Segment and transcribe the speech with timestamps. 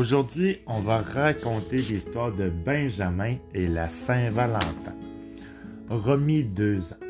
[0.00, 4.94] Aujourd'hui, on va raconter l'histoire de Benjamin et la Saint-Valentin.
[5.90, 7.06] Remis deux ans.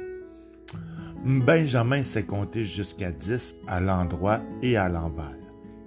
[1.24, 5.36] Benjamin sait compter jusqu'à dix à l'endroit et à l'envers.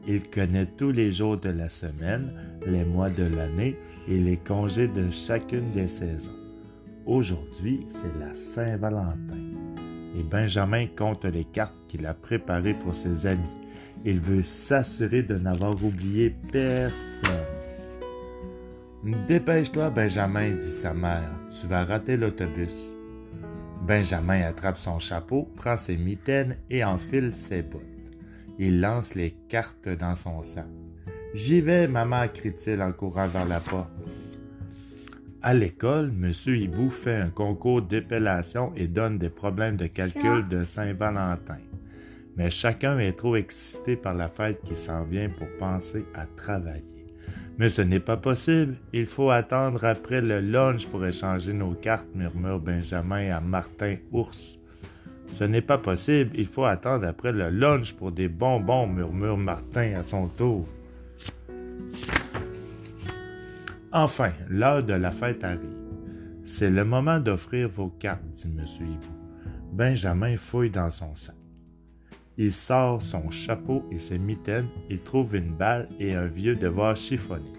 [0.08, 2.32] Il connaît tous les jours de la semaine,
[2.66, 3.76] les mois de l'année
[4.08, 6.32] et les congés de chacune des saisons.
[7.06, 9.44] Aujourd'hui, c'est la Saint-Valentin.
[10.18, 13.63] Et Benjamin compte les cartes qu'il a préparées pour ses amis.
[14.06, 16.92] Il veut s'assurer de n'avoir oublié personne.
[19.28, 21.32] Dépêche-toi, Benjamin, dit sa mère.
[21.50, 22.94] Tu vas rater l'autobus.
[23.86, 27.82] Benjamin attrape son chapeau, prend ses mitaines et enfile ses bottes.
[28.60, 30.66] Il lance les cartes dans son sac.
[31.34, 33.90] J'y vais, maman, crie-t-il en courant vers la porte.
[35.42, 36.32] À l'école, M.
[36.48, 41.58] Hibou fait un concours d'épellation et donne des problèmes de calcul de Saint-Valentin
[42.36, 46.84] mais chacun est trop excité par la fête qui s'en vient pour penser à travailler.
[47.58, 52.08] Mais ce n'est pas possible, il faut attendre après le lunch pour échanger nos cartes,
[52.16, 54.58] murmure Benjamin à Martin Ours.
[55.32, 59.94] Ce n'est pas possible, il faut attendre après le lunch pour des bonbons, murmure Martin
[59.96, 60.68] à son tour.
[63.92, 65.60] Enfin, l'heure de la fête arrive.
[66.44, 68.66] C'est le moment d'offrir vos cartes, dit M.
[68.82, 69.14] Hibou.
[69.72, 71.36] Benjamin fouille dans son sac.
[72.38, 76.96] Il sort son chapeau et ses mitaines, il trouve une balle et un vieux devoir
[76.96, 77.52] chiffonné.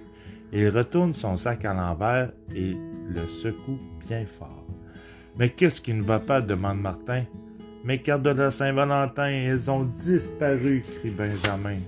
[0.52, 2.76] Il retourne son sac à l'envers et
[3.08, 4.66] le secoue bien fort.
[5.38, 6.40] Mais qu'est-ce qui ne va pas?
[6.40, 7.24] demande Martin.
[7.84, 11.78] Mes cartes de la Saint-Valentin, elles ont disparu, crie Benjamin.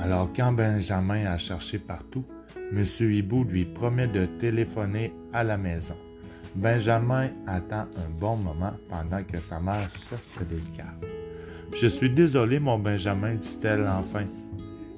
[0.00, 2.24] Alors quand Benjamin a cherché partout,
[2.72, 2.84] M.
[3.00, 5.96] Hibou lui promet de téléphoner à la maison.
[6.54, 11.21] Benjamin attend un bon moment pendant que sa mère cherche des cartes.
[11.74, 14.26] Je suis désolé, mon Benjamin, dit-elle enfin.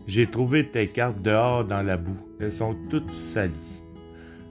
[0.07, 2.19] J'ai trouvé tes cartes dehors dans la boue.
[2.41, 3.53] Elles sont toutes salies.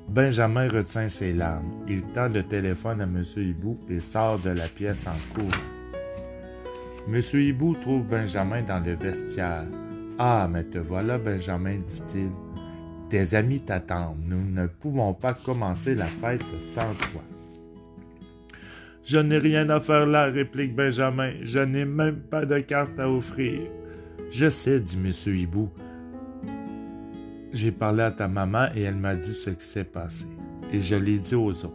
[0.08, 1.84] Benjamin retient ses larmes.
[1.88, 3.24] Il tend le téléphone à M.
[3.38, 5.52] Hibou et sort de la pièce en cours.
[7.08, 7.22] M.
[7.34, 9.66] Hibou trouve Benjamin dans le vestiaire.
[10.18, 12.32] Ah, mais te voilà, Benjamin, dit-il.
[13.10, 14.24] Tes amis t'attendent.
[14.26, 17.22] Nous ne pouvons pas commencer la fête sans toi.
[19.06, 21.32] Je n'ai rien à faire là, réplique Benjamin.
[21.44, 23.62] Je n'ai même pas de carte à offrir.
[24.32, 25.12] Je sais, dit M.
[25.36, 25.70] Hibou.
[27.52, 30.26] J'ai parlé à ta maman et elle m'a dit ce qui s'est passé.
[30.72, 31.72] Et je l'ai dit aux autres.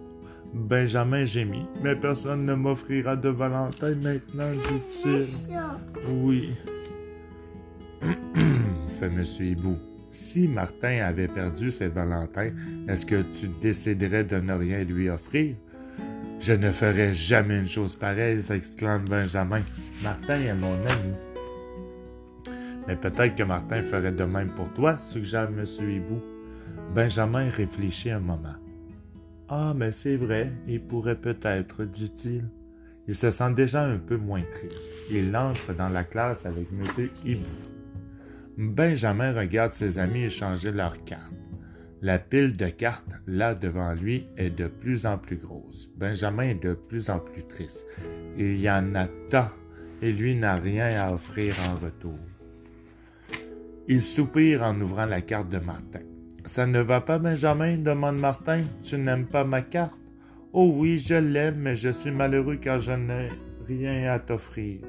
[0.54, 1.66] Benjamin gémit.
[1.82, 5.26] Mais personne ne m'offrira de Valentin maintenant, dit-il.
[6.22, 6.50] Oui.
[8.98, 9.22] fait M.
[9.40, 9.76] Hibou.
[10.10, 12.50] Si Martin avait perdu ses Valentins,
[12.88, 15.54] est-ce que tu déciderais de ne rien lui offrir?
[16.40, 19.62] Je ne ferai jamais une chose pareille, s'exclame Benjamin.
[20.02, 21.14] Martin est mon ami.
[22.86, 25.64] Mais peut-être que Martin ferait de même pour toi, suggère M.
[25.80, 26.22] Hibou.
[26.94, 28.54] Benjamin réfléchit un moment.
[29.48, 32.44] Ah, mais c'est vrai, il pourrait peut-être, dit-il.
[33.08, 34.90] Il se sent déjà un peu moins triste.
[35.10, 37.08] Il entre dans la classe avec M.
[37.24, 37.42] Hibou.
[38.56, 41.34] Benjamin regarde ses amis échanger leurs cartes.
[42.00, 45.90] La pile de cartes, là devant lui, est de plus en plus grosse.
[45.96, 47.84] Benjamin est de plus en plus triste.
[48.36, 49.48] Il y en a tant,
[50.00, 52.18] et lui n'a rien à offrir en retour.
[53.88, 56.00] Il soupire en ouvrant la carte de Martin.
[56.44, 58.62] Ça ne va pas, Benjamin demande Martin.
[58.82, 59.98] Tu n'aimes pas ma carte
[60.52, 63.28] Oh oui, je l'aime, mais je suis malheureux car je n'ai
[63.66, 64.80] rien à t'offrir.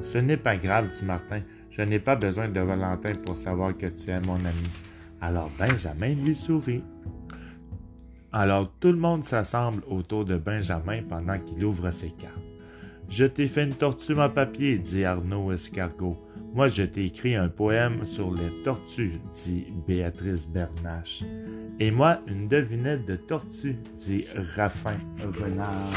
[0.00, 1.42] Ce n'est pas grave, dit Martin.
[1.70, 4.70] Je n'ai pas besoin de Valentin pour savoir que tu es mon ami.
[5.24, 6.84] Alors Benjamin lui sourit.
[8.30, 12.42] Alors tout le monde s'assemble autour de Benjamin pendant qu'il ouvre ses cartes.
[13.08, 16.18] Je t'ai fait une tortue en papier, dit Arnaud Escargot.
[16.52, 21.24] Moi, je t'ai écrit un poème sur les tortues, dit Béatrice Bernache.
[21.80, 24.98] Et moi, une devinette de tortue, dit Raffin
[25.40, 25.90] Renard.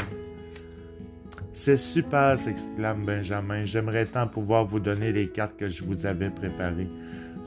[1.52, 3.64] C'est super, s'exclame Benjamin.
[3.64, 6.88] J'aimerais tant pouvoir vous donner les cartes que je vous avais préparées.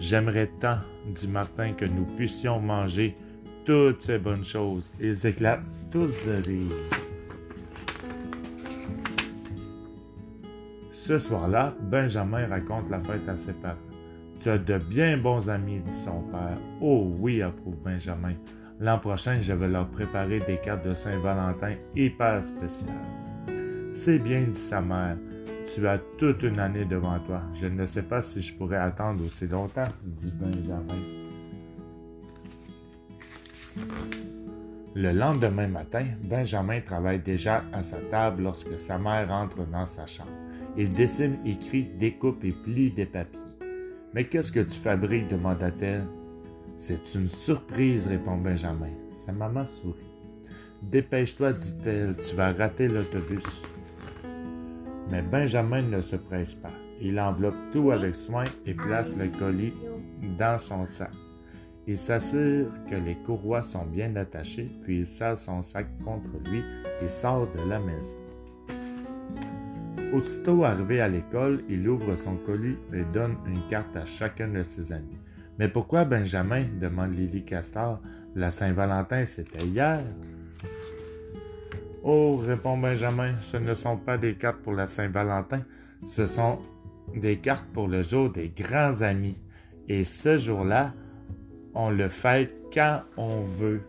[0.02, 0.80] J'aimerais tant,
[1.14, 3.16] dit Martin, que nous puissions manger
[3.66, 4.92] toutes ces bonnes choses.
[5.00, 5.62] Ils éclatent
[5.92, 6.72] tous de rire.
[10.92, 13.78] Ce soir-là, Benjamin raconte la fête à ses parents.
[14.40, 16.58] Tu as de bien bons amis, dit son père.
[16.82, 18.34] Oh oui, approuve Benjamin.
[18.80, 22.90] L'an prochain, je vais leur préparer des cartes de Saint-Valentin hyper spéciales.
[23.94, 25.18] C'est bien, dit sa mère.
[25.74, 27.42] Tu as toute une année devant toi.
[27.54, 31.00] Je ne sais pas si je pourrais attendre aussi longtemps, dit Benjamin.
[34.94, 40.06] Le lendemain matin, Benjamin travaille déjà à sa table lorsque sa mère entre dans sa
[40.06, 40.30] chambre.
[40.76, 43.40] Il dessine, écrit, découpe et plie des papiers.
[44.14, 45.30] Mais qu'est-ce que tu fabriques?
[45.30, 46.04] demanda-t-elle.
[46.76, 48.90] C'est une surprise, répond Benjamin.
[49.26, 50.04] Sa maman sourit.
[50.82, 53.62] Dépêche-toi, dit-elle, tu vas rater l'autobus.
[55.12, 56.72] Mais Benjamin ne se presse pas.
[57.02, 59.74] Il enveloppe tout avec soin et place le colis
[60.38, 61.12] dans son sac.
[61.86, 66.64] Il s'assure que les courroies sont bien attachées, puis il serre son sac contre lui
[67.02, 68.16] et sort de la maison.
[70.14, 74.64] Aussitôt arrivé à l'école, il ouvre son colis et donne une carte à chacun de
[74.64, 75.18] ses amis.
[75.58, 76.66] Mais pourquoi Benjamin?
[76.80, 78.00] demande Lily Castor.
[78.36, 80.00] La Saint-Valentin, c'était hier.
[82.04, 85.62] Oh, répond Benjamin, ce ne sont pas des cartes pour la Saint-Valentin,
[86.04, 86.60] ce sont
[87.16, 89.38] des cartes pour le jour des grands amis.
[89.88, 90.94] Et ce jour-là,
[91.76, 93.82] on le fête quand on veut.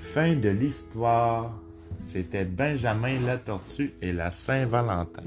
[0.00, 1.58] Fin de l'histoire.
[2.00, 5.24] C'était Benjamin la tortue et la Saint-Valentin.